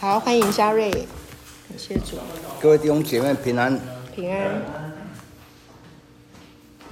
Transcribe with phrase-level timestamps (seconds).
[0.00, 2.18] 好，欢迎嘉瑞，感谢主。
[2.60, 3.76] 各位弟兄姐妹平安，
[4.14, 4.62] 平安。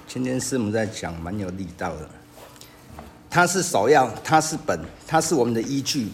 [0.08, 2.08] 今天师母在讲，蛮有力道的。
[3.30, 6.08] 它是首要，它是本，它是我们的依据，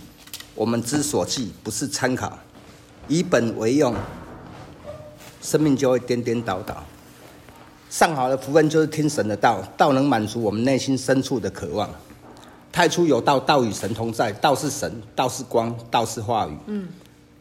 [0.54, 2.38] 我们之所记，不是参考。
[3.08, 3.94] 以本为用，
[5.40, 6.84] 生命就会颠颠倒倒。
[7.88, 11.88] 上好的福分就是听神的道，道能满足我们内心深处的渴望。
[12.72, 16.56] 太初有道，道与神同在，道是神，道是光，道是话语。
[16.66, 16.88] 嗯，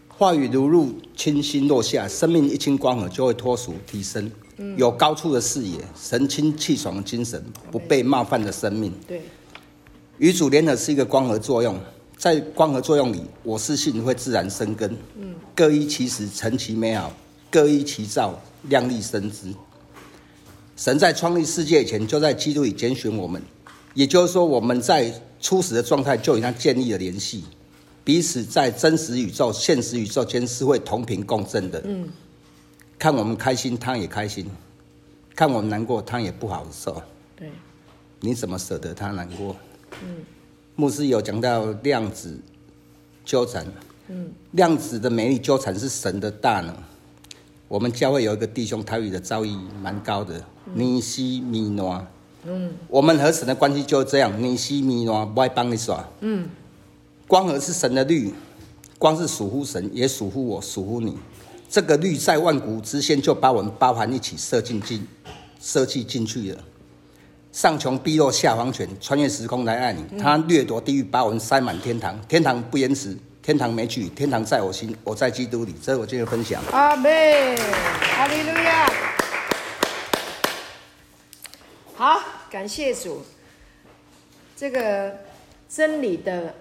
[0.09, 4.29] 话语如入清心落下，生命一清光合就会脱俗提升。
[4.57, 7.41] 嗯，有高处的视野，神清气爽的精神，
[7.71, 8.93] 不被冒犯的生命。
[9.07, 9.21] 对，
[10.17, 11.79] 与主联合是一个光合作用，
[12.17, 14.93] 在光合作用里，我是信会自然生根。
[15.17, 17.09] 嗯，各依其时成其美好，
[17.49, 19.53] 各依其造量力生之。
[20.75, 23.41] 神在创立世界以前，就在基督里拣选我们。
[23.93, 27.43] 也就是说，我们在初始的状态就与他建立了联系，
[28.03, 31.81] 彼此在真实宇宙、现实宇宙间是会同频共振的。
[31.83, 32.07] 嗯，
[32.99, 34.45] 看我们开心，他也开心；
[35.35, 37.01] 看我们难过，他也不好受。
[37.35, 37.49] 对，
[38.19, 39.55] 你怎么舍得他难过？
[40.03, 40.23] 嗯，
[40.75, 42.39] 牧师有讲到量子
[43.25, 43.65] 纠缠。
[44.07, 46.75] 嗯，量子的美丽纠缠是神的大能。
[47.67, 52.05] 我们教会有一个弟兄，台语的造诣蛮高的，尼西米诺。
[52.43, 56.03] 嗯，我们和神的关系就是这样，你西米诺不爱帮你耍。
[56.21, 56.49] 嗯，
[57.27, 58.33] 光合是神的律，
[58.97, 61.17] 光是属乎神，也属乎我，属乎你。
[61.69, 65.07] 这个律在万古之先就把我们包含一起设进进，
[65.61, 66.57] 设计进去了。
[67.51, 70.03] 上穷碧落下黄泉，穿越时空来爱你。
[70.17, 72.19] 他掠夺地狱，把我们塞满天堂。
[72.27, 75.75] 天堂不延迟，天堂没距离，天堂在我心，我在基督里。
[75.81, 76.61] 这是我今天的分享。
[76.71, 77.55] 阿门，
[78.01, 78.89] 哈利路亚。
[81.93, 82.19] 好，
[82.51, 83.21] 感谢主。
[84.57, 85.19] 这个
[85.69, 86.53] 真理的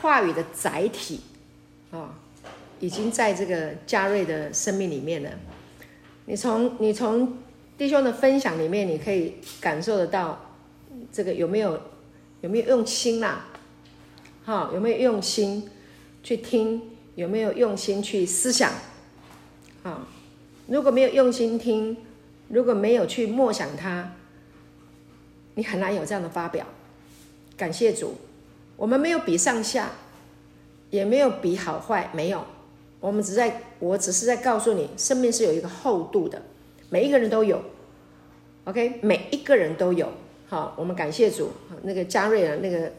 [0.00, 1.20] 话语的载体
[1.90, 2.18] 啊、
[2.80, 5.30] 已经在这个嘉瑞的生命里面了。
[6.24, 7.36] 你从你从
[7.76, 10.56] 弟兄的分享里面，你可以感受得到，
[11.12, 11.78] 这个有没有
[12.40, 13.48] 有没有用心啦、啊？
[14.46, 15.68] 哈、有没有用心
[16.22, 16.80] 去听？
[17.16, 18.72] 有没有用心去思想？
[19.82, 20.08] 啊、
[20.68, 21.98] 如果没有用心听，
[22.48, 24.14] 如果没有去默想它。
[25.54, 26.66] 你很难有这样的发表，
[27.56, 28.14] 感谢主，
[28.76, 29.90] 我们没有比上下，
[30.88, 32.44] 也没有比好坏，没有，
[33.00, 36.40] 我们只在，我只是在告诉你，生命是有一个厚度的，
[36.88, 37.62] 每一个人都有
[38.64, 40.10] ，OK，每一个人都有，
[40.48, 41.50] 好，我们感谢主，
[41.82, 42.90] 那个嘉瑞的那个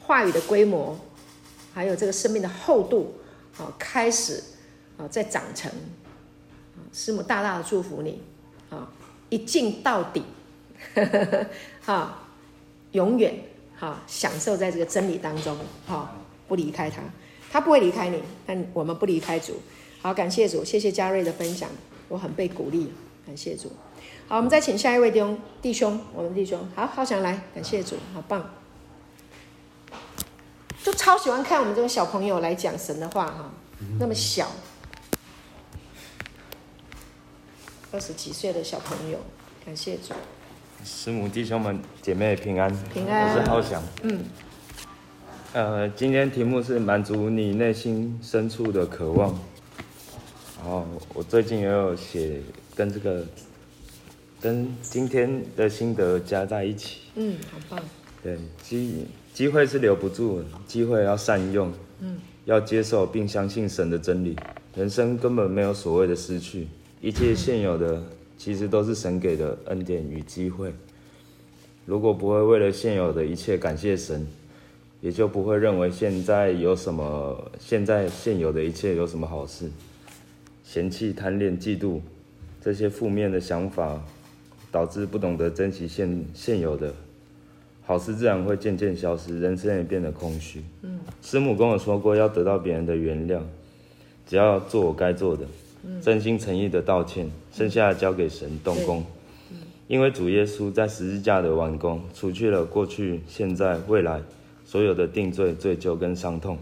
[0.00, 0.98] 话语的规模，
[1.72, 3.14] 还有这个生命的厚度，
[3.52, 4.42] 好，开始
[4.96, 5.70] 啊，在长成，
[6.92, 8.20] 师母大大的祝福你，
[8.70, 8.90] 啊，
[9.28, 10.24] 一进到底。
[11.84, 12.18] 哈，
[12.92, 13.34] 永远
[13.78, 15.56] 哈享受在这个真理当中，
[15.86, 16.14] 哈
[16.46, 17.02] 不离开他，
[17.50, 19.60] 他不会离开你，但我们不离开主。
[20.02, 21.68] 好，感谢主，谢谢嘉瑞的分享，
[22.08, 22.92] 我很被鼓励，
[23.26, 23.72] 感谢主。
[24.28, 28.50] 好，我们再请下一位弟兄，弟兄，我们弟兄，好好想来，感谢主，好棒，
[30.82, 33.50] 就超喜欢看我们这种小朋友来讲神的话，哈，
[33.98, 34.50] 那么小，
[37.90, 39.18] 二十几岁的小朋友，
[39.64, 40.12] 感谢主。
[40.84, 43.82] 师母弟兄们姐妹平安，平安，我是浩翔。
[44.02, 44.18] 嗯，
[45.54, 49.30] 呃，今天题目是满足你内心深处的渴望。
[50.58, 52.38] 然后我最近也有写
[52.76, 53.24] 跟这个
[54.42, 57.00] 跟今天的心得加在一起。
[57.14, 57.80] 嗯，好棒。
[58.22, 61.72] 对，机机会是留不住的，机会要善用。
[62.00, 64.36] 嗯，要接受并相信神的真理。
[64.74, 66.68] 人生根本没有所谓的失去，
[67.00, 68.02] 一切现有的。
[68.44, 70.70] 其实都是神给的恩典与机会。
[71.86, 74.26] 如果不会为了现有的一切感谢神，
[75.00, 79.70] 也就不会认为现在有什么，现在现有的一切有什么好事。
[80.62, 82.00] 嫌弃、贪恋、嫉妒
[82.60, 83.98] 这些负面的想法，
[84.70, 86.92] 导致不懂得珍惜现现有的，
[87.86, 90.62] 好事自然会渐渐消失，人生也变得空虚。
[90.82, 93.40] 嗯，师母跟我说过，要得到别人的原谅，
[94.26, 95.46] 只要做我该做的。
[96.00, 99.04] 真心诚意的道歉，剩下的交给神动工。
[99.86, 104.22] 因为主耶稣在十字架的完工，除去了过去、现在、未来
[104.64, 106.56] 所有的定罪、罪疚跟伤痛。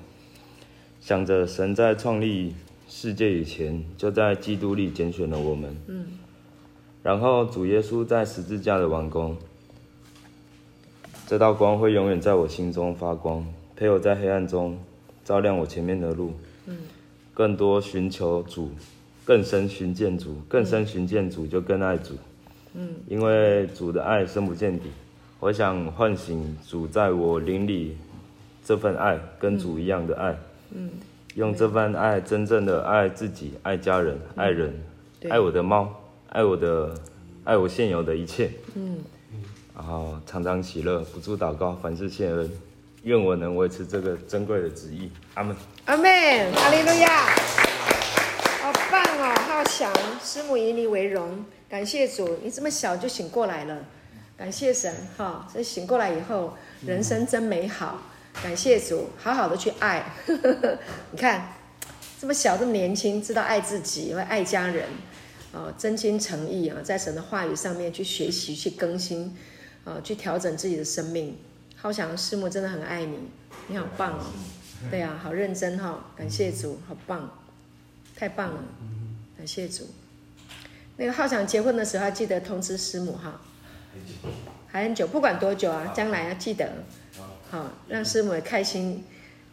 [1.00, 2.52] 想着神在创立
[2.88, 5.76] 世界以前，就在基督里拣选了我们。
[7.02, 9.36] 然后主耶稣在十字架的完工，
[11.26, 13.46] 这道光会永远在我心中发光，
[13.76, 14.76] 陪我在黑暗中
[15.25, 16.32] 照亮我前面的路。
[17.32, 18.70] 更多寻求主。
[19.24, 22.14] 更深寻见主，更深寻见主就更爱主。
[22.74, 24.90] 嗯，因为主的爱深不见底。
[25.40, 27.96] 我想唤醒主在我灵里
[28.64, 30.36] 这份爱，跟主一样的爱。
[30.70, 30.90] 嗯，
[31.34, 34.72] 用这份爱真正的爱自己、爱家人、爱人、
[35.20, 35.92] 对爱我的猫、
[36.28, 36.94] 爱我的
[37.44, 38.50] 爱我现有的一切。
[38.75, 38.98] 嗯，
[39.75, 42.50] 然后常常喜乐，不住祷告，凡事谢恩。
[43.02, 45.10] 愿我能维持这个珍贵的旨意。
[45.34, 45.56] 阿门。
[45.86, 46.04] 阿门，
[46.54, 47.26] 哈利路亚，
[49.62, 49.64] 哦！
[49.64, 53.85] 浩翔，师母以你为荣，感谢主，你这么小就醒过来了，
[54.37, 55.49] 感谢神哈！
[55.50, 56.55] 所以醒过来以后，
[56.85, 58.03] 人生真美好，
[58.43, 60.05] 感谢主，好好的去爱。
[61.12, 61.55] 你看，
[62.20, 64.88] 这么小这么年轻，知道爱自己，会爱家人，
[65.53, 69.37] 哦，真心诚意啊，在神的话语上面去学习、去更新，
[69.85, 71.38] 啊，去调整自己的生命。
[71.76, 73.17] 浩翔师母真的很爱你，
[73.69, 74.25] 你好棒哦！
[74.91, 77.31] 对啊，好认真哈、哦，感谢主，好棒，
[78.17, 78.64] 太棒了，
[79.42, 79.88] 感谢主。
[80.98, 83.40] 那个浩翔结婚的时候记得通知师母哈，
[84.68, 86.70] 还很久，不管多久啊，将来要记得，
[87.50, 89.02] 好，让师母也开心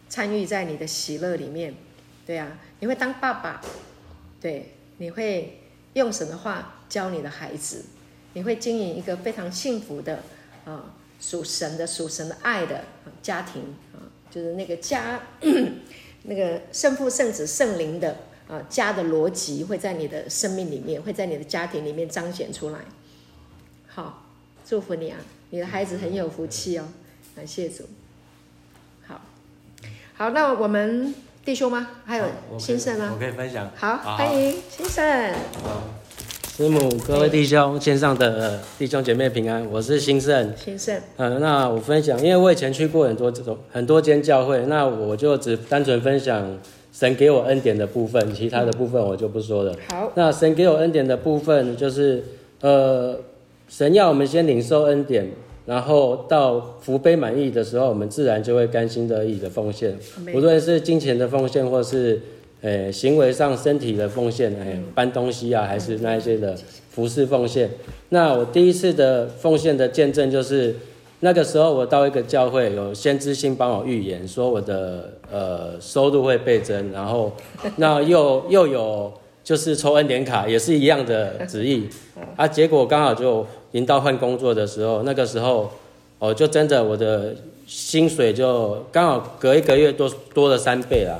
[0.08, 1.74] 参与在你的喜乐里面。
[2.24, 3.60] 对啊，你会当爸爸，
[4.40, 5.60] 对，你会
[5.94, 7.86] 用神的话教你的孩子，
[8.34, 10.22] 你会经营一个非常幸福的
[10.64, 10.94] 啊。
[11.18, 12.84] 属神的、属神的爱的
[13.20, 15.20] 家庭啊，就是那个家，
[16.22, 18.16] 那个圣父、圣子、圣灵的
[18.50, 22.80] 啊家的逻辑会在你的生命里面，会在你的家庭里面彰显出来。
[23.86, 24.24] 好，
[24.66, 25.18] 祝福你啊，
[25.50, 26.88] 你的孩子很有福气哦，
[27.36, 27.84] 感谢主。
[29.06, 29.20] 好，
[30.14, 31.14] 好，那我们
[31.44, 31.88] 弟兄吗？
[32.04, 32.24] 还有
[32.58, 33.12] 先生吗？
[33.14, 33.70] 我可以分享。
[33.76, 35.34] 好，好欢迎先生。
[35.62, 35.82] 好。
[36.56, 40.54] 师母，各位弟兄，线上的弟兄姐妹平安，我是兴盛。
[40.54, 46.58] 兴盛，嗯，那我分享，因为我以前去过很多这种很多间教会，那我就只单纯分享
[46.92, 49.74] 神给我恩典的部分，其他的部分我就不说了。
[49.88, 52.22] 好，那神给我恩典的部分，就是
[52.60, 53.18] 呃，
[53.68, 55.28] 神要我们先领受恩典，
[55.66, 59.96] 然后到福杯满意的时候，我们自然就会甘心乐意的奉献，
[60.34, 62.20] 无论是金钱的奉献，或是。
[62.62, 66.54] 诶，行为上身体的奉献，诶，搬东西啊，还是那一些的
[66.90, 67.70] 服侍奉献。
[68.10, 70.76] 那我第一次的奉献的见证，就是
[71.20, 77.32] 那个时候我到一个教会，有先知性帮我预言，说我的呃收入会倍增，然后
[77.76, 79.12] 那又又有
[79.44, 81.88] 就是抽恩典卡，也是一样的旨意
[82.36, 82.48] 啊。
[82.48, 85.70] 结果刚好就临到换工作的时候，那个时候
[86.18, 87.34] 哦，就真的我的
[87.66, 91.18] 薪水就刚好隔一个月多多了三倍啦。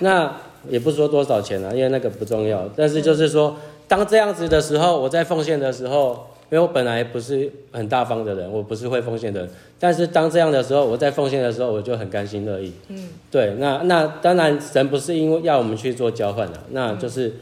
[0.00, 0.32] 那
[0.68, 2.68] 也不说多少钱了，因为那个不重要。
[2.76, 3.56] 但是就是说，
[3.88, 9.50] 当这样子的时候，我在奉献的时候，因为我本来不是很大方的人，我不是会奉献的人。
[9.78, 12.72] 但是当这样的时候，我在奉献的时候，我就很甘心乐意。
[12.88, 13.54] 嗯，对。
[13.58, 17.32] 那那当然，神不是因为要我们去做交换的，那就是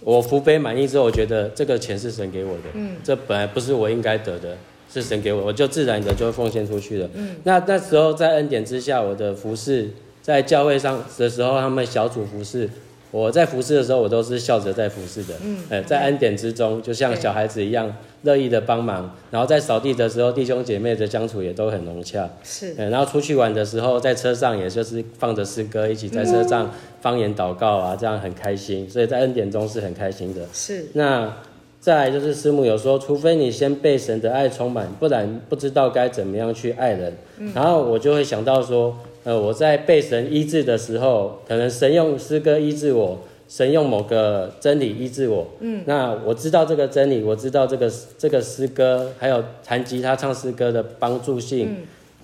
[0.00, 2.64] 我福杯满意之后，我觉得这个钱是神给我的。
[2.74, 4.56] 嗯，这本来不是我应该得的，
[4.92, 7.10] 是神给我，我就自然的就奉献出去了。
[7.14, 9.90] 嗯，那那时候在恩典之下，我的服饰。
[10.22, 12.66] 在教会上的时候，他们小组服侍，
[13.14, 15.34] 我在服侍的时候，我都是笑着在服侍的。
[15.44, 19.14] 嗯，哎，在恩典之中，就像小孩子一样，乐意的帮忙。
[19.30, 22.28] 然后在扫地的时候，弟兄姐妹的相处也都很融洽。
[22.42, 26.68] 是，然后出去玩的时候，在车上也就是放着诗歌，一起在车上
[27.02, 28.90] 方言祷告啊，这样很开心。
[28.90, 30.40] 所以在恩典中是很开心的。
[30.52, 30.86] 是。
[30.94, 31.32] 那
[31.78, 37.12] 再来就是师母有说，除非你先被神的爱充满，不然不知道该怎么样去爱人。
[37.38, 37.52] 嗯。
[37.54, 38.98] 然后我就会想到说。
[39.24, 45.46] 呃，我在被神医治的时候，可能神用诗歌医治我，神用某个真理医治我。
[45.60, 51.68] 嗯，那我知道这个真理，我知道这个这个诗歌，还有弹吉他唱诗歌的帮助性。
[51.70, 51.76] 嗯，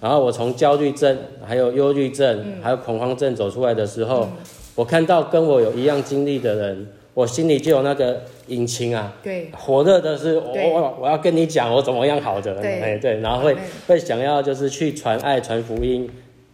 [0.03, 4.33] 然后我从焦虑症、还有忧郁症、嗯、还有恐慌症走出来的时候，嗯、
[4.75, 16.07] 我看到跟我有一样经历的人，我心里就有那个引擎啊，对，火热的是我我我要跟你讲我怎么样好的，对，哎对，然后会会想要就是去传爱传福音。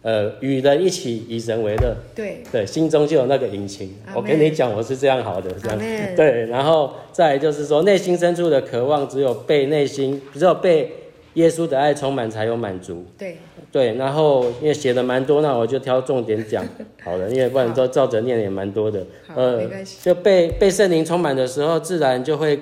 [0.07, 3.93] 呃，与人一起以神为乐，对对，心中就有那个引擎。
[4.15, 5.77] 我跟你讲，我是这样好的，这样
[6.15, 6.45] 对。
[6.45, 10.89] 然后再来就是说，内心深处的渴望，只有被内心，只有被
[11.33, 13.03] 耶稣的爱充满，才有满足。
[13.17, 13.35] 对
[13.69, 13.95] 对。
[13.95, 16.65] 然后因为写的蛮多，那我就挑重点讲
[17.03, 19.05] 好了，因为不然都照着念也蛮多的。
[19.35, 19.61] 呃，
[20.01, 22.57] 就被被圣灵充满的时候，自然就会。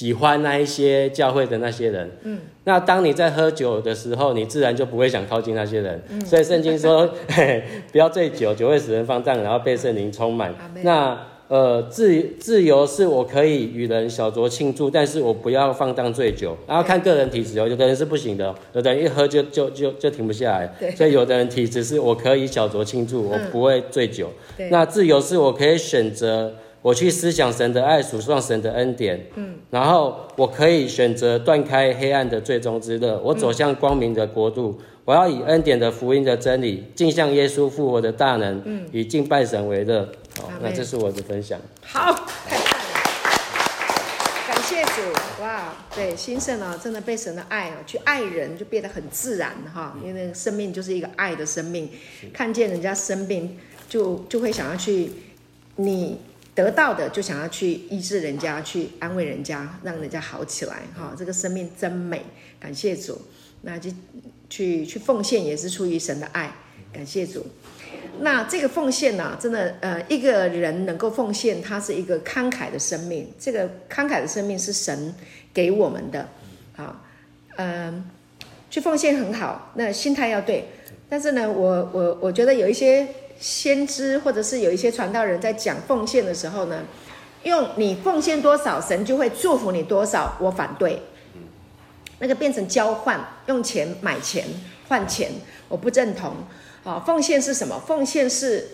[0.00, 10.54] 喜欢那一些教会的那些人，嗯，那当你在喝酒的时候，你自然就不会想靠近那些人，嗯，所以圣经说，嘿 嘿，不要醉酒，酒会使人放荡，然后被圣灵充满。
[10.82, 16.56] 那呃，自自由是我可以与人小酌庆祝，但是我不要放荡醉酒。
[16.66, 20.66] 然后看个人体质哦，有的人是不行的，有的人一喝就就就就停不下来。
[20.80, 24.30] 对，所以有的人体质是我可以小酌庆祝，我不会醉酒。
[24.56, 26.54] 对，那自由是我可以选择。
[26.82, 34.78] 我去思想神的爱，数算神的恩典，嗯，然后我可以选择断开黑暗的最终之乐，我走向光明的国度。
[34.80, 40.08] 嗯、我要以恩典的福音的真理，敬向耶稣复活的大能，嗯，以敬拜神为乐。
[40.40, 41.60] 好，那这是我的分享。
[41.82, 42.14] 好，
[42.48, 42.98] 太棒了，
[44.48, 51.90] 感谢主，哇，对，新生啊，真的被神的爱啊，去爱人就变得很自然哈，因为生命就是一个爱的生命，
[52.32, 55.10] 看见人家生病，就就会想要去
[55.76, 56.18] 你。
[56.54, 62.22] 得到的就想要去医治人家，去安慰人家，让人家好起来，哈，这个生命真美，
[62.58, 63.20] 感谢主。
[63.62, 63.90] 那就
[64.48, 66.52] 去去奉献也是出于神的爱，
[66.92, 67.46] 感谢主。
[68.20, 73.30] 那这个奉献呢，真的，呃，一个人能够奉献，他是一个慷慨的生命。
[73.38, 75.14] 这个慷慨的生命是神
[75.54, 76.28] 给我们的，
[76.74, 77.04] 好，
[77.56, 78.04] 嗯，
[78.70, 80.64] 去奉献很好，那心态要对。
[81.08, 83.06] 但是呢，我我我觉得有一些。
[83.40, 86.82] 先知或者是有一些传道人在讲奉献的时候呢，
[87.44, 90.36] 用你奉献多少，神就会祝福你多少。
[90.38, 91.02] 我反对，
[92.18, 94.44] 那个变成交换，用钱买钱
[94.88, 95.30] 换钱，
[95.68, 96.34] 我不认同。
[96.84, 97.82] 啊，奉献是什么？
[97.86, 98.68] 奉献是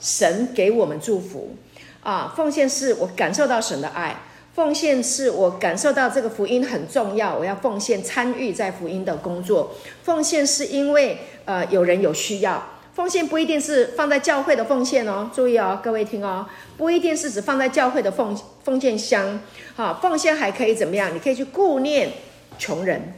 [0.00, 1.56] 神给我们祝福
[2.02, 4.22] 啊，奉献是我感受到神的爱，
[4.54, 9.74] 奉献是我感受到这个福音很重要，我要奉献参与在福音的工作。
[10.04, 12.71] 奉献是因为呃有人有需要。
[12.94, 16.46] 奉献不一定是放在教会的奉献哦，注意哦，各位听哦，
[16.76, 19.40] 不一定是指放在教会的奉奉献箱，
[19.74, 21.14] 好，奉献还可以怎么样？
[21.14, 22.10] 你可以去顾念
[22.58, 23.14] 穷人，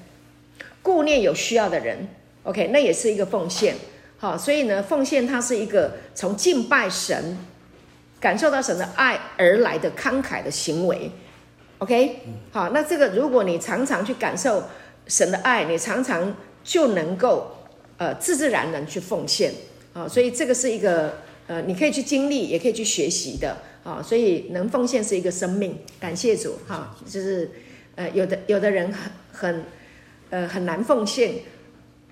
[0.81, 2.07] 顾念有需要的人
[2.45, 3.75] ，OK，那也是一个奉献，
[4.17, 7.37] 好，所以呢，奉献它是一个从敬拜神、
[8.21, 11.11] 感受到神的爱而来的慷慨的行为
[11.79, 12.21] ，OK，
[12.53, 14.63] 好，那这个如果你常常去感受
[15.09, 17.51] 神的爱，你常常就能够。
[17.97, 19.53] 呃，自自然然去奉献
[19.93, 27.51] 啊，所以这个是一个呃，你可以去经历，也可以去学习的啊，所以能奉献是一个生命，感谢主哈、就是
[27.95, 29.65] 呃，有的有的人很很
[30.31, 31.35] 呃很难奉献，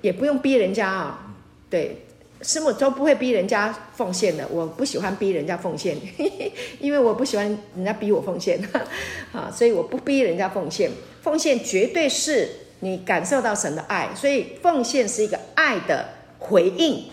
[0.03, 1.35] 也不用逼人家啊，
[1.69, 2.05] 对，
[2.43, 5.97] 师母都不会逼人家奉献的，我不喜欢逼人家奉献，
[6.79, 8.61] 因为我不喜欢人家逼我奉献
[9.33, 12.49] 啊，所以我不逼人家奉献，奉献绝对是。
[12.85, 16.05] 你感受到神的爱，所以奉献是一个爱的
[16.41, 17.05] 回应，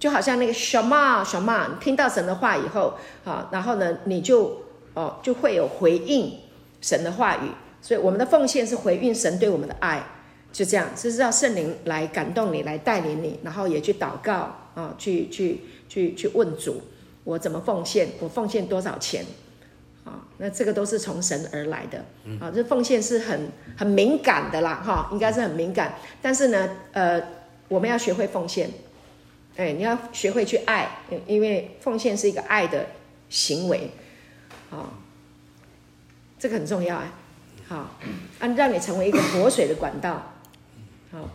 [0.00, 2.94] 就好像那个什么什么，听到神的话以后，
[3.24, 4.62] 啊，然后呢，你就
[4.94, 6.36] 哦就会有回应
[6.80, 10.04] 神的话语，所以我们的奉献是回应神对我们的爱，
[10.52, 16.82] 就这样，这是让圣灵来感动你，来带领你，然后也去祷告啊，去去去去问主，
[17.22, 19.24] 我怎么奉献，我奉献多少钱。
[20.06, 21.98] 啊，那这个都是从神而来的，
[22.40, 25.96] 啊，这奉献是很很敏感的啦，哈，应该是很敏感。
[26.22, 27.20] 但是呢，呃，
[27.66, 28.70] 我们要学会奉献，
[29.56, 32.86] 哎，你要学会去爱，因为奉献是一个爱的
[33.28, 33.90] 行为，
[34.70, 34.94] 啊，
[36.38, 37.12] 这个很重要啊，
[37.66, 37.76] 好，
[38.38, 40.34] 啊，让你成为一个活水的管道，
[41.10, 41.28] 好，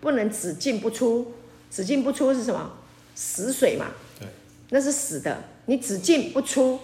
[0.00, 1.34] 不能只进不出，
[1.72, 2.70] 只进不出是什么？
[3.16, 3.86] 死水嘛，
[4.20, 4.28] 对，
[4.70, 6.78] 那是死的，你只进不出。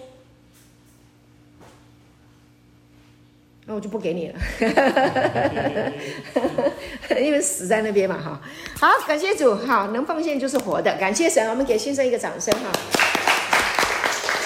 [3.65, 4.35] 那我就不给你了，
[7.17, 8.41] 因为死在那边嘛，哈。
[8.77, 12.69] 好，感谢主，好，能奉献就是活的，感谢神，我们给先生一个掌声，哈。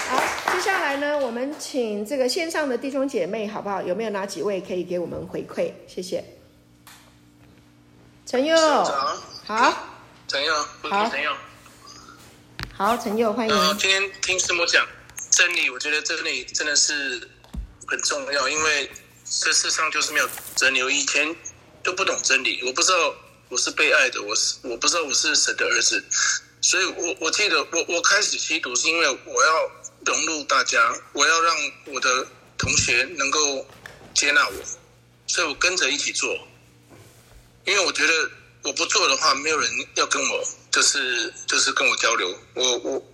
[0.09, 0.21] 好，
[0.53, 3.81] 接下来呢，我们请这个线上的弟兄姐妹，好不好？
[3.81, 5.71] 有没有哪几位可以给我们回馈？
[5.87, 6.23] 谢谢。
[8.27, 8.55] 陈佑，
[9.45, 9.87] 好。
[10.27, 11.31] 陈佑，好，陈佑，
[12.71, 13.55] 好，陈佑，欢迎。
[13.55, 14.85] 呃，今天听师母讲
[15.31, 17.27] 真理，我觉得真理真的是
[17.87, 18.87] 很重要，因为。
[19.29, 20.81] 这世上就是没有真理。
[20.81, 21.35] 我以前
[21.83, 23.15] 都不懂真理，我不知道
[23.49, 26.03] 我是被爱的，我是我不知道我是神的儿子。
[26.61, 29.71] 所以我我记得我我开始吸毒是因为我要
[30.05, 30.79] 融入大家，
[31.13, 31.55] 我要让
[31.85, 33.65] 我的同学能够
[34.13, 34.53] 接纳我，
[35.27, 36.37] 所以我跟着一起做。
[37.65, 38.31] 因为我觉得
[38.63, 42.37] 我不做的话，没有人要跟我，就是就是跟我交流。
[42.55, 43.11] 我我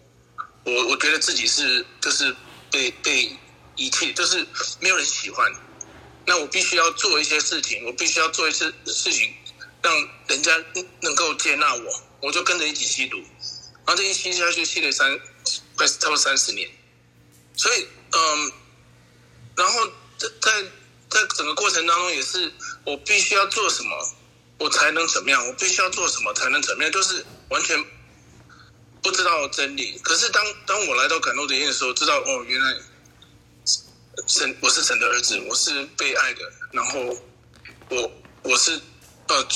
[0.63, 2.34] 我我觉得自己是就是
[2.72, 3.36] 被被
[3.75, 4.46] 遗弃，就是
[4.79, 5.51] 没有人喜欢。
[6.25, 9.33] 那我必须要做一些事情，我必须要做一些事情，
[9.81, 10.51] 让人家
[11.01, 13.17] 能够接纳我，我就跟着一起吸毒，
[13.85, 15.19] 然后这一吸下去，吸了三
[15.75, 16.69] 快差不多三十年，
[17.57, 18.51] 所以嗯，
[19.57, 19.85] 然后
[20.17, 20.63] 在在
[21.09, 22.51] 在整个过程当中也是，
[22.85, 24.15] 我必须要做什么，
[24.59, 25.45] 我才能怎么样？
[25.45, 26.91] 我必须要做什么才能怎么样？
[26.91, 27.83] 就是完全
[29.01, 29.99] 不知道真理。
[30.01, 32.77] 可是当当我来到感动的的时候，知道哦，原来。
[34.27, 36.41] 神，我是神的儿子，我是被爱的。
[36.72, 37.17] 然后
[37.89, 38.12] 我
[38.43, 38.79] 我是
[39.27, 39.48] 呃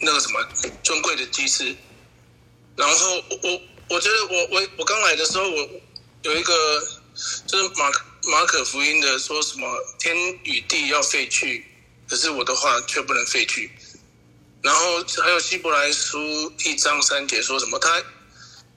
[0.00, 0.46] 那个什么
[0.82, 1.74] 尊贵的祭司。
[2.76, 5.68] 然后我我觉得我我我刚来的时候，我
[6.22, 6.80] 有一个
[7.46, 7.90] 就是马
[8.30, 9.66] 马可福音的说什么
[9.98, 11.66] 天与地要废去，
[12.08, 13.70] 可是我的话却不能废去。
[14.62, 17.78] 然后还有希伯来书一章三节说什么？
[17.78, 18.02] 他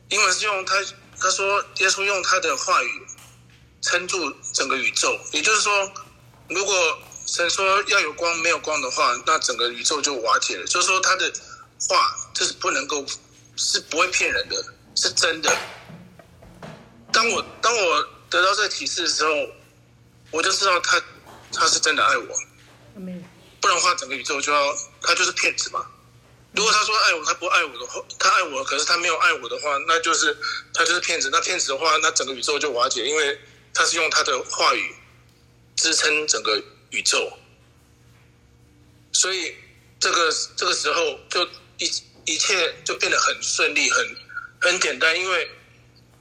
[0.09, 0.75] 英文是用他
[1.19, 3.01] 他说耶稣用他的话语
[3.81, 4.17] 撑住
[4.53, 5.91] 整个宇宙，也就是说，
[6.49, 10.65] 如果神说要有光没有光的话，那整个宇宙就瓦解了。
[10.65, 11.31] 就是说他的
[11.89, 13.05] 话就是不能够
[13.55, 14.63] 是不会骗人的，
[14.95, 15.55] 是真的。
[17.11, 19.31] 当我当我得到这个启示的时候，
[20.31, 21.01] 我就知道他
[21.51, 22.27] 他是真的爱我。
[23.59, 25.85] 不然的话，整个宇宙就要他就是骗子嘛。
[26.53, 30.35] 如果他说爱我，他不爱我的话，他爱我，可是他没有爱我的话，那就是
[30.73, 31.29] 他就是骗子。
[31.31, 33.39] 那骗子的话，那整个宇宙就瓦解，因为
[33.73, 34.95] 他是用他的话语
[35.75, 37.31] 支撑整个宇宙。
[39.11, 39.55] 所以
[39.99, 41.45] 这个这个时候就
[41.77, 41.91] 一
[42.25, 44.15] 一切就变得很顺利，很
[44.61, 45.49] 很简单，因为。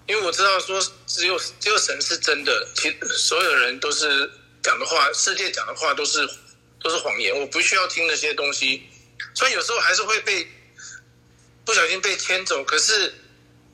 [0.06, 4.28] 因为我知道说只有只有神是真的，其所有人都是
[4.60, 6.28] 讲的话，世界讲的话都是
[6.82, 7.32] 都是谎言。
[7.38, 8.82] 我不需要听那些东西，
[9.34, 10.48] 所以有时候还是会被
[11.64, 12.64] 不小心被牵走。
[12.64, 13.14] 可是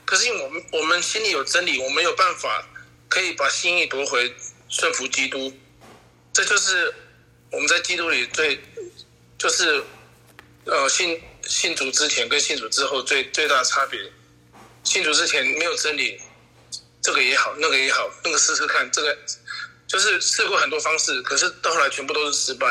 [0.04, 2.68] 可是因为我们我们心里有真理，我们有办法
[3.16, 4.30] 可以把心意夺回，
[4.68, 5.50] 顺服基督。
[6.34, 6.92] 这就是
[7.50, 8.60] 我们在基督里最
[9.38, 9.82] 就是
[10.66, 13.98] 呃信信主之前跟信主之后最最大的差别。
[14.84, 16.20] 信主之前没有真理。
[17.00, 18.90] 这个也好，那个也好，那个试试看。
[18.90, 19.16] 这个
[19.86, 22.66] 就是试过很多方式，可是到后来全部都是失败。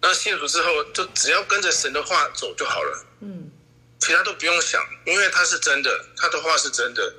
[0.00, 3.06] 那信主之后，就只要跟着神的话走就好了。
[3.22, 3.50] 嗯，
[3.98, 7.12] 其他都不用想，因为他是真的，他的话是真的，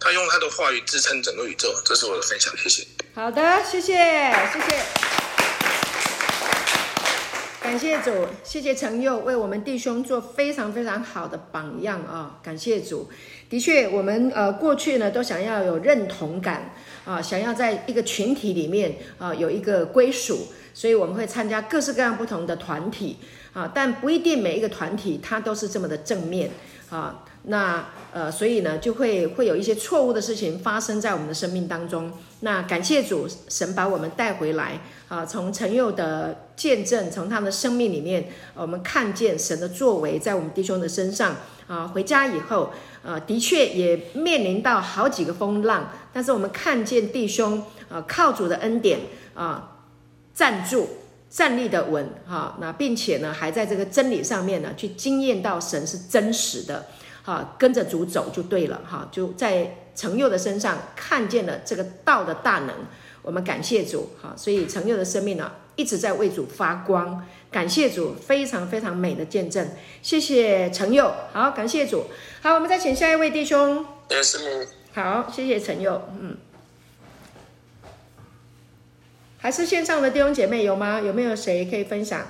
[0.00, 1.68] 他用他的话语支撑整个宇宙。
[1.84, 2.86] 这是我的分享，谢谢。
[3.14, 3.94] 好的，谢谢，
[4.52, 4.82] 谢谢，
[7.60, 12.38] 感谢主，谢谢陈佑为我们弟兄做非常非常好的榜样啊！
[12.42, 13.10] 感谢主。
[13.50, 16.74] 的确，我们呃过去呢都想要有认同感
[17.04, 23.18] 啊，想要在一个群体里面啊有一个归属，所以我们会参加各式各样不同的团体
[23.58, 26.50] 啊，但不一定每一个团体它都是这么的正面
[26.90, 27.24] 啊。
[27.44, 32.12] 那呃，所以呢就会会有一些错误的事情发生在我们的生命当中。
[32.40, 41.88] 那感谢主，神把我们带回来啊，从陈佑的见证，从他的生命里面，我们看见神的作为在我们弟兄的身上啊。
[41.88, 42.70] 回家以后。
[43.00, 48.98] 呃，的确也面临到好几个风浪，但是我们看见弟兄呃靠主的恩典
[49.34, 49.78] 啊、
[50.34, 50.88] 站住，
[51.30, 56.86] 站立的稳哈，那并且呢还在这个真理上面呢去经验到神是真实的
[57.22, 62.74] 哈，跟着主走就对了哈，就在程佑的身上看见了这个道的大能，
[63.22, 67.24] 我们感谢主哈，所以程佑的生命呢一直在为主发光。
[67.50, 69.66] 感谢主，非常非常美的见证。
[70.02, 72.04] 谢谢程佑，好，感谢主。
[72.42, 73.86] 好，我们再请下一位弟兄。
[74.92, 76.02] 好，谢谢程佑。
[76.20, 76.36] 嗯，
[79.48, 81.00] 还是线上的弟兄姐妹有吗？
[81.00, 82.28] 有没有谁可以分享？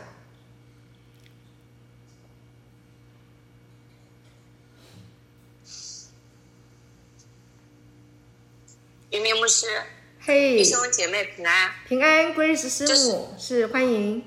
[9.11, 9.67] 云明牧师，
[10.21, 14.25] 嘿，弟兄姐妹平安，平安，Grace 师母是欢迎。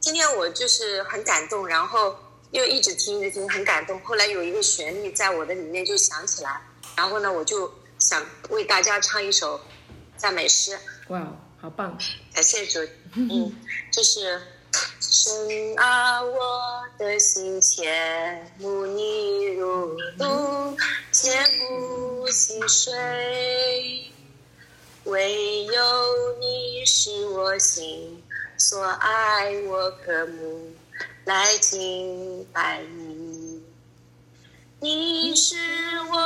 [0.00, 2.18] 今天我就是很感动，然后
[2.50, 4.00] 又一直听着听，很感动。
[4.00, 6.60] 后来有一个旋律在我的里面就响起来，
[6.96, 9.60] 然后呢，我就想为大家唱一首
[10.16, 10.76] 赞美诗。
[11.10, 11.24] 哇，
[11.60, 11.98] 好棒！
[12.34, 12.78] 感谢主，
[13.16, 13.52] 嗯，
[13.90, 14.40] 就是
[15.00, 15.32] 神
[15.76, 20.76] 啊，我的心切慕你如露，
[21.10, 24.12] 切慕溪水，
[25.04, 28.22] 唯有你是我心。
[28.60, 30.72] 所爱我渴慕
[31.24, 33.62] 来敬拜你，
[34.80, 35.54] 你是
[36.10, 36.18] 我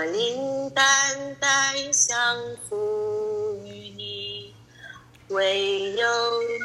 [0.00, 2.16] 我灵单单降
[2.66, 4.54] 服于你，
[5.28, 6.08] 唯有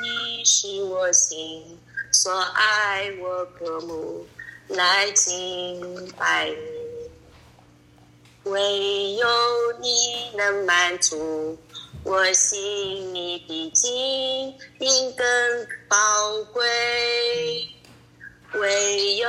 [0.01, 1.77] 你是我心
[2.13, 4.25] 所爱我渴慕
[4.69, 6.47] 来敬拜
[8.45, 9.27] 你，唯有
[9.81, 11.57] 你能满足。
[12.05, 14.47] 我心里的金
[14.79, 17.67] 银更宝贵，
[18.53, 19.27] 唯有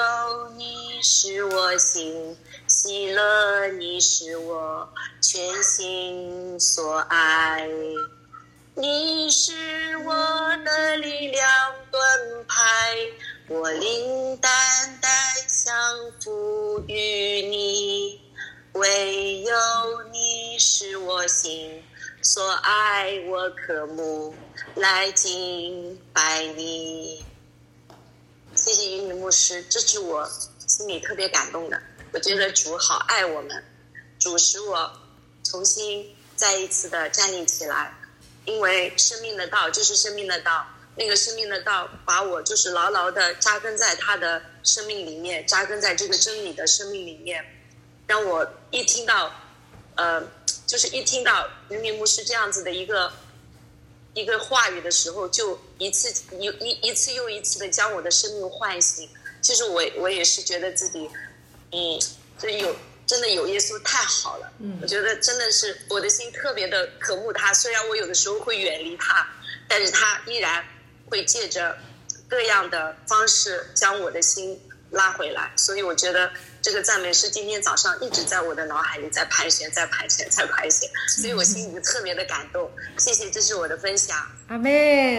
[0.57, 2.37] 你是我心
[2.79, 4.87] 喜乐，你是我
[5.23, 7.67] 全心所爱，
[8.75, 10.15] 你是我
[10.63, 12.95] 的力量盾牌，
[13.49, 14.53] 我灵单
[15.01, 15.11] 单
[15.49, 15.75] 相
[16.21, 18.21] 服于你，
[18.75, 19.57] 唯有
[20.13, 21.83] 你是我心。
[22.21, 24.35] 所爱我渴慕
[24.75, 27.25] 来敬拜你，
[28.55, 30.29] 谢谢云敏牧师，这是我
[30.67, 31.81] 心里特别感动的。
[32.17, 33.63] 我觉得主好爱我们，
[34.19, 34.91] 主使我
[35.45, 37.95] 重新再一次的站立起来，
[38.47, 47.45] 因为生命的道就是生命的道，那个生命的道把我就是牢牢的扎根在他的生命里面，扎根在这个真理的生命里面，
[48.07, 49.31] 让我一听到，
[49.97, 50.23] 呃，
[50.67, 53.13] 就是一听到云敏牧师这样子的一个
[54.15, 59.07] 一个话语的时候，就一次一一一次又一次的将我的生命唤醒。
[59.43, 61.11] 其实我我也是觉得自己。
[61.77, 62.01] 嗯，
[62.39, 62.75] 就有
[63.07, 64.51] 真的有耶稣太好了。
[64.61, 67.53] 嗯，我觉得真的是我的心特别的渴慕他。
[67.53, 69.29] 虽然我有的时候会远离他，
[69.69, 70.65] 但是他依然
[71.11, 71.77] 会借着
[72.27, 74.59] 各样的方式将我的心
[74.91, 75.53] 拉回来。
[75.57, 80.89] 所以我觉得这个赞美是今天早上一直在我的脑海里在盘旋，在盘旋，在盘旋。
[81.09, 82.71] 所以我心里特别的感动。
[82.97, 84.17] 谢谢，这是我的分享。
[84.49, 85.19] 阿门。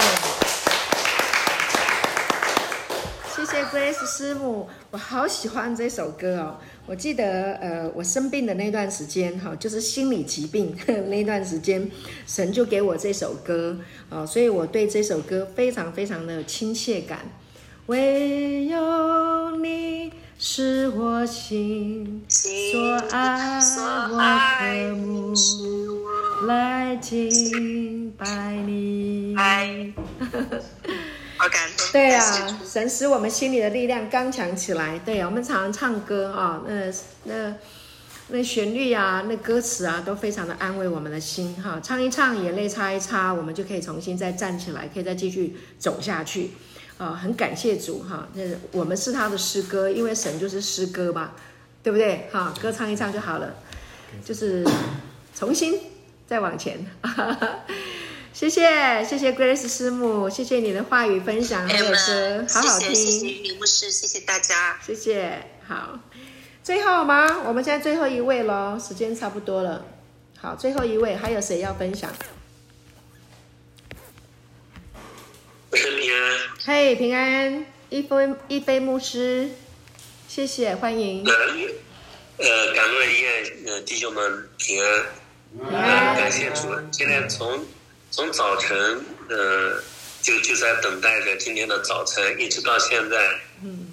[3.58, 6.58] 谢谢 Grace 师母，我好喜欢这首歌哦。
[6.86, 10.78] 我记得，呃，我生病的那段时间，哈，就是心理疾病
[11.10, 11.90] 那段时间，
[12.28, 13.76] 神就给我这首歌，
[14.12, 17.22] 哦，所以我对这首歌非常非常的亲切感。
[17.88, 23.60] 唯有你是我心所爱，
[24.12, 24.20] 我
[24.60, 25.34] 渴慕
[26.46, 29.36] 来敬拜你。
[31.38, 31.88] 好感动。
[31.92, 35.00] 对啊，神使我们心里的力量刚强起来。
[35.00, 36.92] 对啊，我们常常唱歌啊，那
[37.24, 37.56] 那
[38.30, 41.80] 那旋律啊，那歌词啊，都非常的安慰我们的心哈。
[41.82, 46.52] 唱一唱，眼泪擦一擦，我们就可以重新再站起来，可以再继续走下去。
[46.98, 48.28] 啊，很感谢主哈。
[48.34, 51.36] 那我们是他的诗歌，因为神就是诗歌吧，
[51.84, 52.28] 对不对？
[52.32, 53.56] 哈，歌唱一唱就好了，
[54.26, 54.66] 就是
[55.36, 55.80] 重新
[56.26, 56.84] 再往前。
[58.38, 62.94] 谢谢谢谢 Grace 师母，谢谢你的话语分享，还有歌好好听。
[62.94, 65.44] 谢谢谢谢李牧师，谢谢大家，谢谢。
[65.68, 65.98] 好，
[66.64, 67.42] 最后吗？
[67.48, 69.84] 我们现在最后一位喽，时间差不多了。
[70.40, 72.14] 好，最后一位还有谁要分享？
[75.72, 76.38] 我是平安。
[76.64, 79.50] 嘿，平安，一飞一飞牧师，
[80.28, 81.26] 谢谢欢迎。
[81.26, 81.34] 呃，
[82.38, 83.26] 呃，感恩一下
[83.66, 85.06] 呃弟兄们平安，
[85.58, 86.68] 平安，感谢主。
[86.92, 87.66] 今天从
[88.10, 89.84] 从早晨，呃，
[90.22, 93.40] 就就在等待着今天的早晨，一直到现在，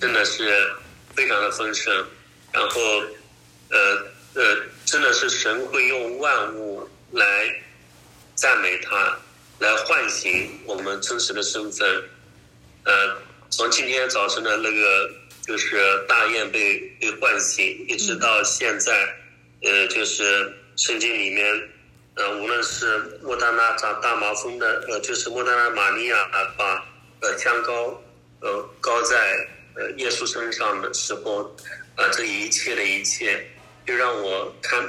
[0.00, 0.72] 真的是
[1.14, 1.92] 非常的丰盛。
[2.52, 2.80] 然后，
[3.70, 7.54] 呃呃，真的是神会用万物来
[8.34, 9.18] 赞美他，
[9.58, 11.86] 来唤醒我们真实的身份。
[12.84, 13.16] 呃，
[13.50, 15.10] 从今天早晨的那个
[15.46, 15.76] 就是
[16.08, 18.92] 大雁被被唤醒，一直到现在，
[19.62, 21.68] 呃，就是圣经里面。
[22.16, 26.16] 呃，无论是莫大拉长大麻风的，呃，就是莫大拉玛利亚
[26.56, 26.86] 把
[27.20, 28.00] 呃香膏
[28.40, 29.16] 呃膏在
[29.74, 31.42] 呃耶稣身上的时候，
[31.96, 33.44] 啊、呃，这一切的一切，
[33.84, 34.80] 就让我看，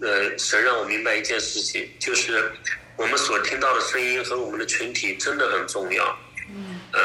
[0.00, 2.52] 呃，神让我明白一件事情，就是
[2.96, 6.18] 我们所听到的声音和我们的群体真的很重要。
[6.50, 6.80] 嗯。
[6.92, 7.00] 呃，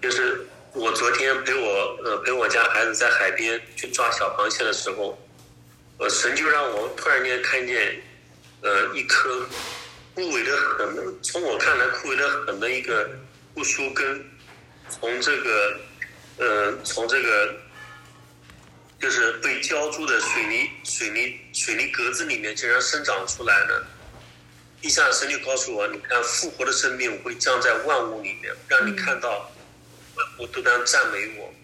[0.00, 5.18] 就是我昨天陪我呃陪我家孩子在海边去抓小螃蟹的时候，
[5.98, 8.00] 呃，神就让我突然间看见。
[8.64, 9.46] 呃，一棵
[10.14, 13.10] 枯萎的很，从我看来枯萎的很的一个
[13.56, 14.24] 树树根，
[14.88, 15.80] 从这个，
[16.38, 17.54] 呃，从这个，
[18.98, 23.86] 就是被浇筑的水泥水泥水泥格子里面竟然生长出来了。
[24.80, 29.52] 一下神就告诉我，你看复活的生命会降在万物里面，让你看到
[30.16, 31.54] 万物都当赞美我，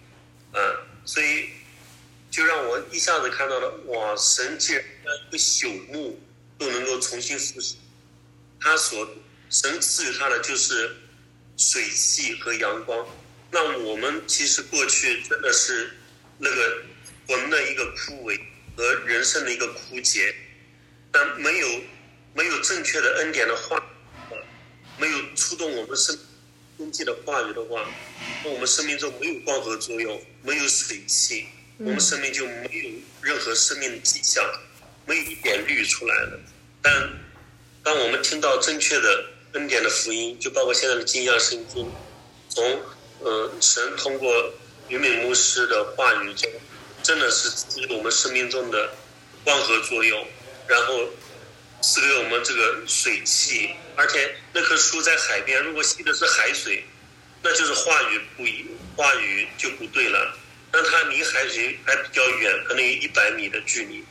[0.52, 1.48] 嗯，所以
[2.30, 4.84] 就让我一下子看到了，哇，神竟然
[5.32, 6.20] 会朽木。
[6.60, 7.76] 都能够重新复苏，
[8.60, 9.08] 他所
[9.48, 10.94] 神赐予他的就是
[11.56, 13.08] 水气和阳光。
[13.50, 15.90] 那我们其实过去真的是
[16.36, 16.82] 那个
[17.26, 18.38] 魂的一个枯萎
[18.76, 20.34] 和人生的一个枯竭，
[21.10, 21.80] 但没有
[22.34, 23.82] 没有正确的恩典的话，
[24.98, 26.16] 没有触动我们生
[26.76, 27.88] 经济的话语的话，
[28.44, 31.46] 那我们生命中没有光合作用，没有水气，
[31.78, 32.90] 我们生命就没有
[33.22, 34.44] 任何生命的迹象。
[35.10, 36.38] 没有一点绿出来了，
[36.80, 37.10] 但
[37.82, 41.90] 当我们听到正确的恩典的福音，就包括现在的金钥圣经，
[42.48, 42.80] 从
[43.18, 44.54] 呃神通过
[44.86, 46.48] 云敏牧师的话语中，
[47.02, 48.88] 真的是赐给我们生命中的
[49.42, 50.24] 光合作用，
[50.68, 51.08] 然后
[51.82, 56.84] 赐给我们这个水汽，而且那棵树在海边，如果吸的是海水，
[57.42, 60.36] 那就是话语不一，话语就不对了，
[60.70, 64.04] 但它离海水还比较远，可能有一百米的距离。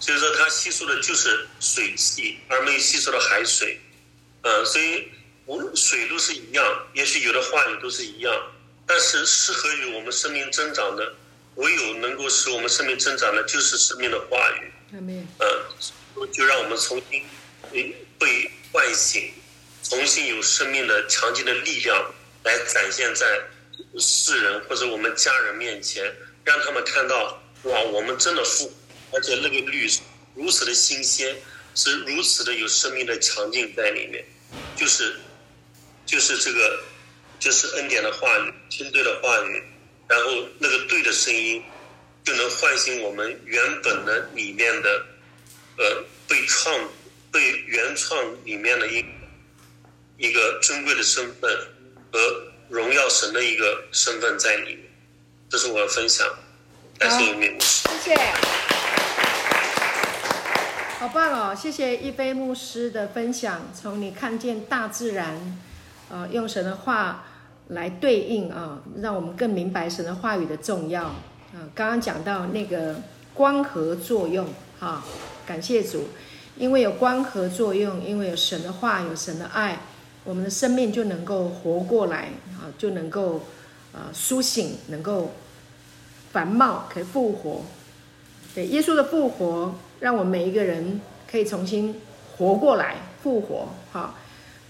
[0.00, 3.78] 所以说，它吸收的就是水汽，而没有吸收的海水，
[4.42, 5.08] 嗯，所以
[5.44, 8.34] 无论水都是一样，也许有的话语都是一样，
[8.86, 11.14] 但是适合于我们生命增长的，
[11.56, 14.72] 唯有能够使我们生命增长的，就是生命的话语。
[14.92, 15.28] 嗯，
[16.32, 19.32] 就让我们重新被唤醒，
[19.82, 22.10] 重新有生命的强劲的力量
[22.44, 23.40] 来展现在
[23.98, 26.12] 世人或者我们家人面前，
[26.44, 28.72] 让他们看到哇，我们真的富，
[29.12, 29.88] 而且那个绿
[30.34, 31.36] 如此的新鲜，
[31.74, 34.24] 是如此的有生命的强劲在里面，
[34.76, 35.16] 就是
[36.06, 36.82] 就是这个
[37.38, 39.62] 就是恩典的话语，听对的话语。
[40.08, 41.62] 然后那个对的声音，
[42.24, 45.06] 就能唤醒我们原本的里面的，
[45.76, 46.90] 呃，被创、
[47.30, 49.04] 被原创里面的一
[50.18, 51.48] 一个尊贵的身份
[52.12, 54.90] 和荣耀神的一个身份在里面。
[55.48, 56.26] 这是我的分享，
[56.98, 57.88] 感谢一菲牧师。
[58.04, 58.79] 谢谢，
[61.00, 61.56] 好棒哦！
[61.56, 65.58] 谢谢一菲牧师的分享，从你看见大自然，
[66.10, 67.24] 呃，用神的话。
[67.68, 71.14] 来对应啊，让我们更明白神的话语的重要啊。
[71.72, 72.96] 刚刚讲到那个
[73.32, 74.44] 光合作用，
[74.80, 75.04] 哈，
[75.46, 76.08] 感谢主，
[76.56, 79.82] 因为有光合作用，因为有神的话，有神的爱，
[80.24, 83.42] 我们的生命就能够活过来啊，就能够
[83.92, 85.30] 啊苏醒，能够
[86.32, 87.62] 繁茂，可以复活。
[88.52, 91.94] 对，耶稣的复活，让我们每一个人可以重新
[92.36, 94.14] 活过来，复活，哈，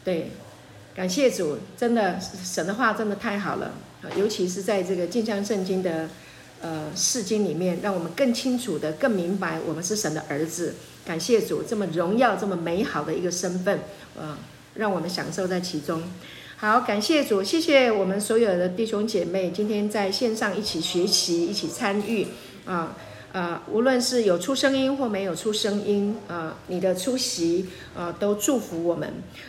[0.04, 0.30] 对。
[0.92, 3.72] 感谢主，真的神的话真的太好了，
[4.16, 6.10] 尤其是在这个进香圣经的
[6.60, 10.74] 呃释经里面，让我们更清楚的、更明白我们是神的儿子。
[11.06, 13.78] 感谢主，这么荣耀、这么美好的一个身份，
[14.18, 14.36] 呃，
[14.74, 16.02] 让我们享受在其中。
[16.56, 22.26] 好，感谢主，谢谢我们所有的弟兄姐妹今天在线上一起学习、一起参与。
[22.66, 22.96] 啊、
[23.32, 29.08] 呃，无论是有出声音或没有出声音，啊、呃，你的出席，啊、呃，都祝福我们，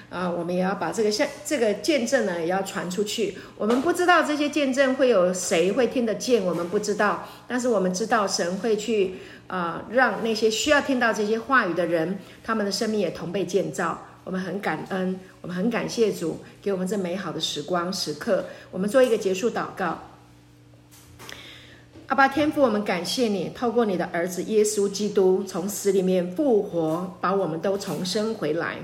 [0.09, 3.37] 啊、呃，我们也要把这个像这个见证呢，也要传出去。
[3.57, 9.15] 我们不知道这些见证会有谁会听得见，我们不知道，但是我们知道神会去，
[9.47, 14.05] 啊、让那些需要听到这些话语的人，他们的生命也同被建造。
[14.23, 18.45] 我们很感恩，我们很感谢主给我们这美好的时光时刻。
[18.69, 20.10] 我们做一个结束祷告。
[22.11, 28.79] 阿爸天父，我们感谢你，透过你的儿子耶稣基督从死里面复活，把我们都重生回来。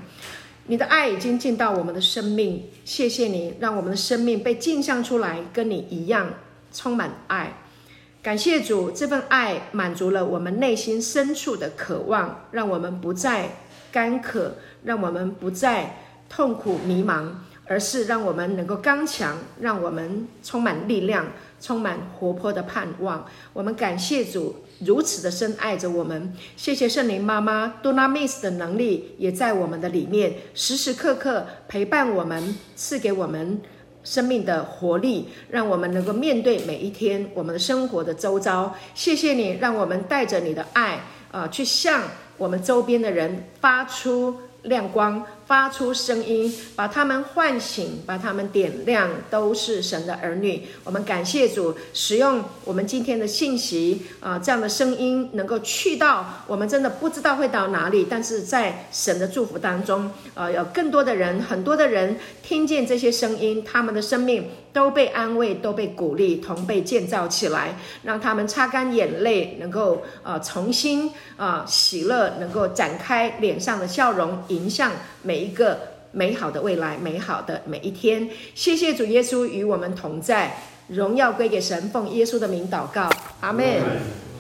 [0.68, 6.36] 你的爱已经进到我们的生命，谢谢你，让我们的生命被镜像出来，跟你一样
[6.72, 7.52] 充满爱。
[8.24, 13.58] 感谢主，这份爱满足了我们内心深处的渴望，让我们不再
[13.92, 15.98] 干渴，让我们不再
[16.30, 17.28] 痛苦迷茫，
[17.66, 21.26] 而是让我们能够刚强，让我们充满力量。
[21.60, 26.34] 充满活泼的盼望，我们感谢主如此的深爱着我们。
[26.56, 33.60] 谢谢圣灵妈妈 Dunamis 的能力也在我们的里面，时时刻刻陪伴我们，赐给我们
[34.04, 38.76] 生命的活力，让我们能够面对每一天我们的生活的周遭。
[38.94, 40.96] 谢谢你，让我们带着你的爱
[41.32, 42.04] 啊、呃，去向
[42.38, 45.26] 我们周边的人发出亮光。
[45.48, 50.68] 发出声音，把他们唤醒，把他们点亮，都是神的儿女。
[50.84, 71.08] 我们感谢主，使用我们今天的信息啊、呃，这样的声音能够去到我们真的不知道会到哪里，但是在神的祝福当中，呃，有更多的人，很多的人听见这些声音，他们的生命都被安慰，都被鼓励，同被建造起来，让他们擦干眼泪，能够、呃、重新
[71.38, 74.92] 啊、呃、喜乐，能够展开脸上的笑容，迎向。
[75.28, 75.78] 每一个
[76.14, 80.56] 美好的未来，美好的每一天，谢谢主耶稣与我们同在，
[80.88, 83.10] 荣耀归给神，奉耶稣的名祷告，
[83.42, 83.66] 阿门。